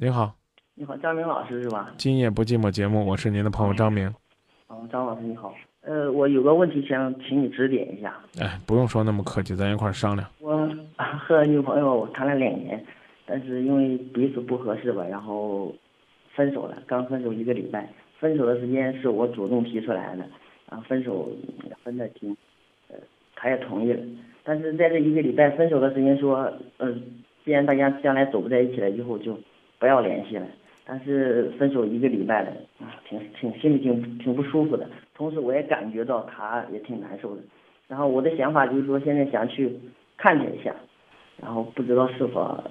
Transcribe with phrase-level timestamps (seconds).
[0.00, 0.32] 你好，
[0.76, 1.92] 你好，张明老师是吧？
[1.96, 4.06] 今夜不寂寞节目，我是您的朋友张明。
[4.68, 5.52] 哦，张老师你好。
[5.80, 8.16] 呃，我有个问题想请你指点一下。
[8.38, 10.30] 哎，不用说那么客气，咱一块儿商量。
[10.38, 12.80] 我和女朋友谈了两年，
[13.26, 15.74] 但是因为彼此不合适吧，然后
[16.32, 16.80] 分手了。
[16.86, 20.24] 刚分手一个礼拜，分手的时间是我主动提出来的，
[20.68, 21.28] 啊，分手
[21.82, 22.30] 分的挺，
[22.88, 22.94] 呃，
[23.34, 24.00] 他也同意了。
[24.44, 27.02] 但是在这一个礼拜分手的时间说，嗯，
[27.44, 29.36] 既然大家将来走不在一起了，以后就
[29.78, 30.46] 不要联系了。
[30.84, 32.50] 但是分手一个礼拜了，
[32.80, 34.88] 啊，挺挺心里挺挺不舒服的。
[35.14, 37.42] 同时我也感觉到他也挺难受的。
[37.86, 39.78] 然后我的想法就是说，现在想去
[40.16, 40.74] 看他一下，
[41.42, 42.64] 然后不知道是否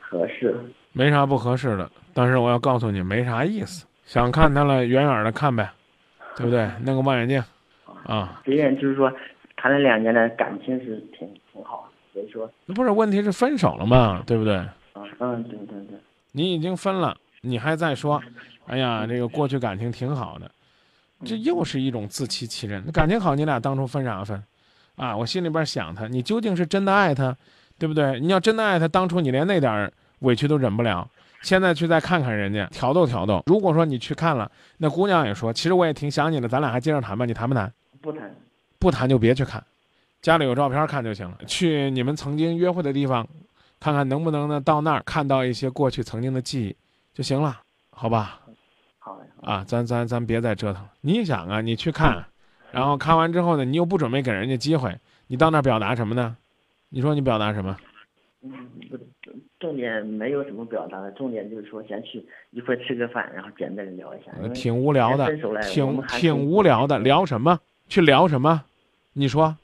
[0.00, 0.54] 合适。
[0.92, 3.86] 没啥不合适的，但是我要告诉你，没啥意思。
[4.04, 5.70] 想看他了，远远的看呗，
[6.36, 6.66] 对不对？
[6.84, 7.42] 弄个望远镜，
[8.06, 8.40] 啊。
[8.44, 9.12] 别人就是说，
[9.56, 12.50] 谈了两年的感情是挺挺好，所以说。
[12.64, 14.54] 那不是问题是分手了嘛，对不对？
[14.54, 15.98] 啊，嗯，对对对。
[16.32, 17.16] 你已经分了。
[17.42, 18.22] 你还在说，
[18.66, 20.50] 哎呀，这个过去感情挺好的，
[21.24, 22.84] 这又是一种自欺欺人。
[22.92, 24.42] 感情好，你俩当初分啥分？
[24.96, 27.36] 啊，我心里边想他，你究竟是真的爱他，
[27.78, 28.20] 对不对？
[28.20, 31.08] 你要真的爱他，当初你连那点委屈都忍不了，
[31.40, 33.42] 现在去再看看人家，挑逗挑逗。
[33.46, 37.24] 如果说你去看了，那姑娘也说，其实我也挺想你的，咱俩还接着谈吧？
[37.24, 37.72] 你谈不谈？
[38.00, 38.34] 不谈。
[38.78, 39.64] 不谈就别去看，
[40.20, 41.38] 家里有照片看就行了。
[41.46, 43.26] 去你们曾经约会的地方，
[43.82, 46.76] 看看能不能呢到那儿看到一些过去曾经的记忆。
[47.12, 48.40] 就行了，好吧？
[49.00, 50.90] 好啊，咱咱咱别再折腾了。
[51.00, 52.24] 你想啊，你去看，
[52.70, 56.36] 然后看完之后呢，你又不准备给人家机会，你到那儿表达什么呢？
[56.90, 57.76] 你说你表达什么？
[58.44, 58.50] 嗯，
[58.88, 58.96] 不，
[59.58, 64.32] 重点没有什么表达的，重点就是说先去一块吃个饭，然后简单的聊一下。
[64.54, 65.28] 挺无聊的，
[65.62, 67.58] 挺挺无聊的，聊什么？
[67.88, 68.62] 去聊什么？
[69.12, 69.56] 你说？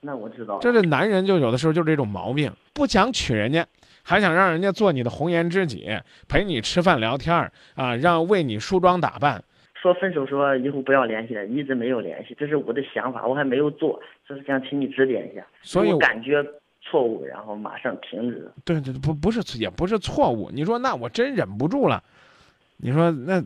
[0.00, 0.58] 那我知道。
[0.60, 3.66] 这是男人就有的时候就这种毛病，不想娶人家。
[4.02, 5.86] 还想让人家做你的红颜知己，
[6.26, 9.44] 陪你吃饭聊天儿啊，让为你梳妆打扮。
[9.74, 15.46] 说分手，说以后不要联系了，一直没有联系，这是我的想法，我还没有做，就是想请你指点一下。
[15.62, 16.42] 所以我感觉
[16.80, 18.50] 错误，然后马上停止。
[18.64, 20.50] 对对，不不是，也不是错误。
[20.50, 22.02] 你说那我真忍不住了，
[22.78, 23.44] 你说那。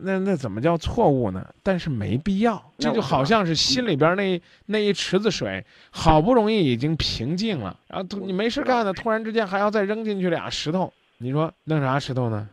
[0.00, 1.46] 那那怎么叫错误呢？
[1.62, 12.48] 但是没必要，这就好像是心里边那那一池子水，好不容易已经平静了，然后你没事干呢，突然之间还要再扔进去俩石头，你说弄啥石头呢？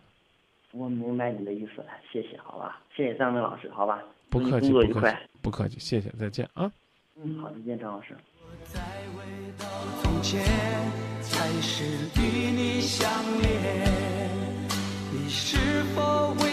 [0.72, 6.72] 我明白你的意思了，谢谢，好吧，谢谢张明老师，好吧，不客气，不客气，不客气，谢谢，再见啊。
[7.22, 8.16] 嗯，好，再见，张老师。
[15.14, 16.51] 你是否会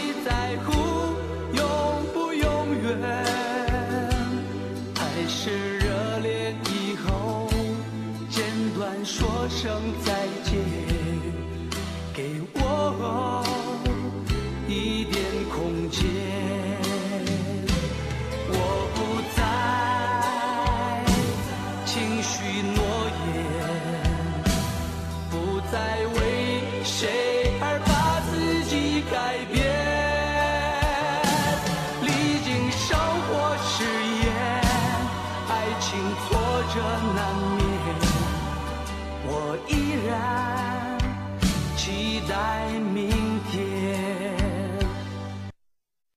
[9.60, 10.14] 声再
[10.44, 10.87] 见？